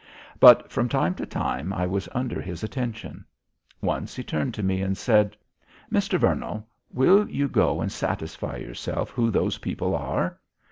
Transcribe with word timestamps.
But 0.39 0.71
from 0.71 0.89
time 0.89 1.13
to 1.13 1.27
time 1.27 1.71
I 1.71 1.85
was 1.85 2.09
under 2.11 2.41
his 2.41 2.63
attention. 2.63 3.23
Once 3.83 4.15
he 4.15 4.23
turned 4.23 4.55
to 4.55 4.63
me 4.63 4.81
and 4.81 4.97
said: 4.97 5.37
"Mr. 5.91 6.17
Vernall, 6.17 6.65
will 6.89 7.29
you 7.29 7.47
go 7.47 7.81
and 7.81 7.91
satisfy 7.91 8.57
yourself 8.57 9.11
who 9.11 9.29
those 9.29 9.59
people 9.59 9.93
are?" 9.95 10.39